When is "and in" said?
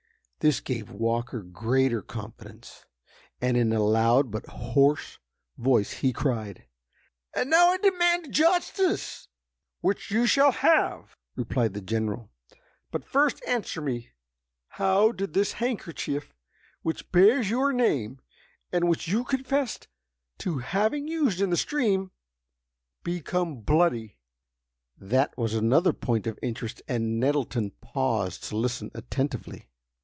3.39-3.71